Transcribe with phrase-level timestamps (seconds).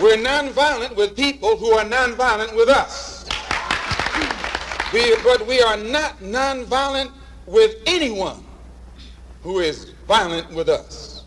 [0.00, 3.26] We're nonviolent with people who are nonviolent with us.
[4.92, 7.10] We, but we are not nonviolent
[7.46, 8.44] with anyone
[9.42, 11.24] who is violent with us.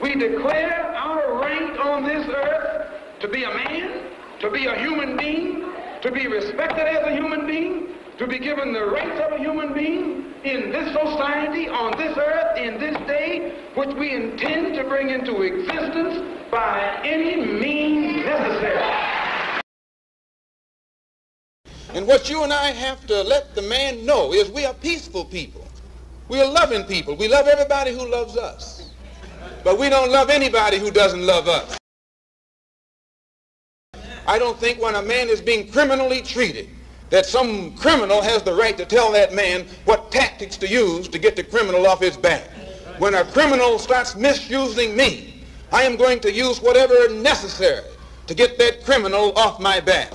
[0.00, 4.10] We declare our right on this earth to be a man,
[4.40, 5.64] to be a human being,
[6.02, 9.72] to be respected as a human being, to be given the rights of a human
[9.72, 15.10] being in this society, on this earth, in this day, which we intend to bring
[15.10, 19.22] into existence by any means necessary.
[21.94, 25.24] And what you and I have to let the man know is we are peaceful
[25.24, 25.66] people.
[26.28, 27.16] We are loving people.
[27.16, 28.90] We love everybody who loves us.
[29.62, 31.76] But we don't love anybody who doesn't love us.
[34.26, 36.68] I don't think when a man is being criminally treated,
[37.10, 41.18] that some criminal has the right to tell that man what tactics to use to
[41.18, 42.44] get the criminal off his back.
[42.98, 47.84] When a criminal starts misusing me, I am going to use whatever necessary
[48.26, 50.12] to get that criminal off my back.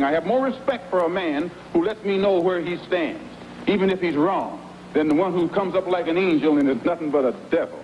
[0.00, 3.22] I have more respect for a man who lets me know where he stands,
[3.68, 4.60] even if he's wrong,
[4.92, 7.78] than the one who comes up like an angel and is nothing but a devil.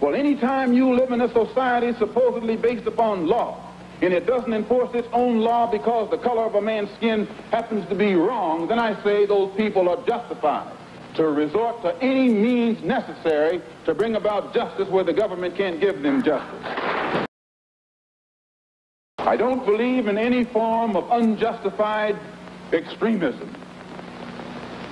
[0.00, 3.61] Well, anytime you live in a society supposedly based upon law,
[4.02, 7.88] and it doesn't enforce its own law because the color of a man's skin happens
[7.88, 10.76] to be wrong, then I say those people are justified
[11.14, 16.02] to resort to any means necessary to bring about justice where the government can't give
[16.02, 17.28] them justice.
[19.18, 22.18] I don't believe in any form of unjustified
[22.72, 23.54] extremism.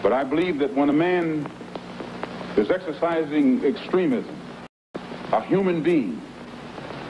[0.02, 1.50] But I believe that when a man
[2.56, 4.36] is exercising extremism,
[5.32, 6.22] a human being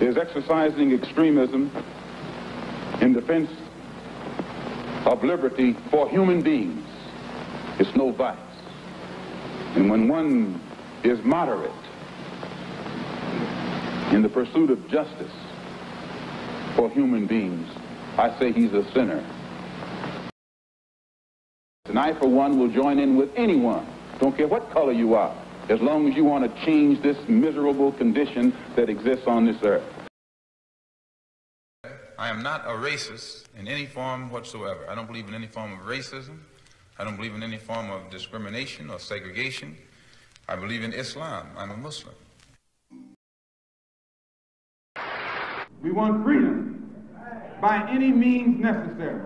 [0.00, 1.70] is exercising extremism
[3.00, 3.50] in defense
[5.06, 6.86] of liberty for human beings,
[7.78, 8.38] it's no vice.
[9.74, 10.60] And when one
[11.04, 11.70] is moderate
[14.12, 15.32] in the pursuit of justice,
[16.76, 17.68] for human beings,
[18.16, 19.24] I say he's a sinner.
[21.86, 23.86] And I, for one, will join in with anyone,
[24.18, 25.34] don't care what color you are,
[25.70, 29.84] as long as you want to change this miserable condition that exists on this earth.
[32.18, 34.84] I am not a racist in any form whatsoever.
[34.90, 36.40] I don't believe in any form of racism.
[36.98, 39.76] I don't believe in any form of discrimination or segregation.
[40.48, 41.46] I believe in Islam.
[41.56, 42.16] I'm a Muslim.
[45.80, 46.90] We want freedom
[47.60, 49.22] by any means necessary.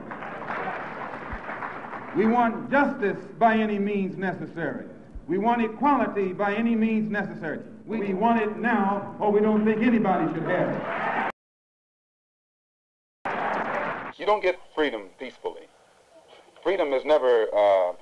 [2.15, 4.85] We want justice by any means necessary.
[5.27, 7.61] We want equality by any means necessary.
[7.87, 10.83] We want it now, or we don't think anybody should have it.
[14.19, 15.63] You don't get freedom peacefully.
[16.63, 17.93] Freedom is never uh,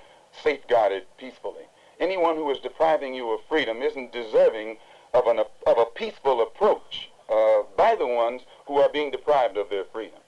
[0.42, 1.62] safeguarded peacefully.
[2.00, 4.78] Anyone who is depriving you of freedom isn't deserving
[5.14, 9.70] of, an, of a peaceful approach uh, by the ones who are being deprived of
[9.70, 10.18] their freedom.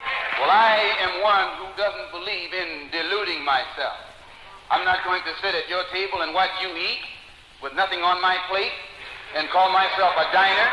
[0.00, 4.15] Well, I am one who doesn't believe in deluding myself.
[4.68, 6.98] I'm not going to sit at your table and watch you eat
[7.62, 8.72] with nothing on my plate
[9.36, 10.68] and call myself a diner.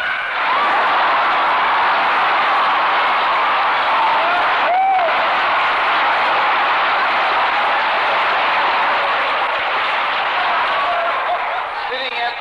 [11.94, 12.34] Sitting at,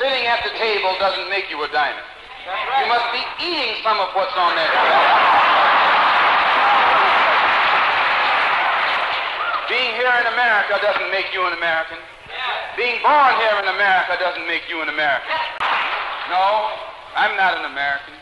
[0.00, 2.00] sitting at the table doesn't make you a diner.
[2.80, 5.36] You must be eating some of what's on that table.
[9.66, 11.98] Being here in America doesn't make you an American.
[12.78, 15.34] Being born here in America doesn't make you an American.
[16.30, 16.70] No,
[17.18, 18.14] I'm not an American.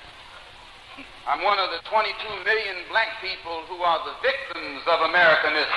[1.28, 2.08] I'm one of the 22
[2.48, 5.76] million black people who are the victims of Americanism.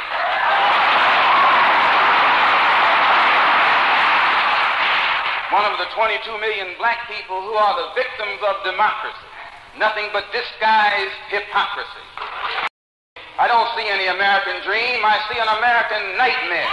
[5.51, 9.27] One of the 22 million black people who are the victims of democracy.
[9.75, 12.07] Nothing but disguised hypocrisy.
[13.47, 14.99] I don't see any American dream.
[15.07, 16.67] I see an American nightmare.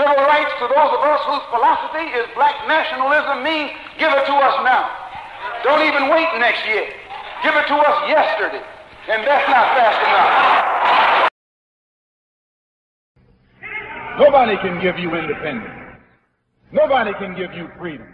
[0.00, 4.32] Civil rights to those of us whose philosophy is black nationalism means give it to
[4.32, 4.88] us now.
[5.68, 6.88] Don't even wait next year.
[7.44, 8.64] Give it to us yesterday.
[9.12, 11.28] And that's not fast enough.
[14.16, 16.00] Nobody can give you independence.
[16.72, 18.08] Nobody can give you freedom.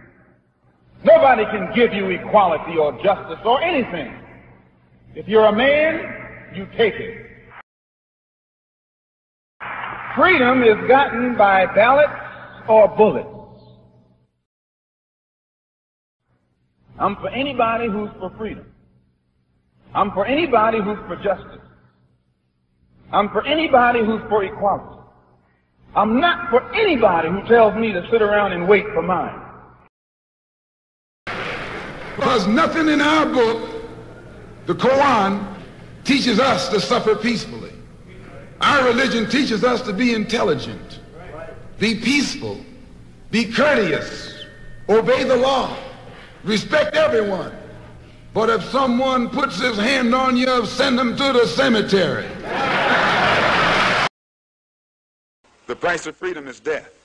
[1.05, 4.19] Nobody can give you equality or justice or anything.
[5.15, 6.20] If you're a man,
[6.55, 7.27] you take it.
[10.17, 12.13] Freedom is gotten by ballots
[12.69, 13.29] or bullets.
[16.99, 18.67] I'm for anybody who's for freedom.
[19.95, 21.63] I'm for anybody who's for justice.
[23.13, 25.01] I'm for anybody who's for equality.
[25.97, 29.41] I'm not for anybody who tells me to sit around and wait for mine.
[32.17, 33.83] Because nothing in our book,
[34.67, 35.60] the Quran,
[36.11, 37.71] teaches us to suffer peacefully.
[38.61, 40.99] Our religion teaches us to be intelligent,
[41.79, 42.59] be peaceful,
[43.31, 44.45] be courteous,
[44.89, 45.77] obey the law,
[46.43, 47.53] respect everyone.
[48.35, 52.27] But if someone puts his hand on you, send him to the cemetery.
[55.69, 57.00] The price of freedom is death.